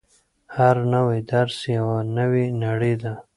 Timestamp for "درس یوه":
1.31-1.97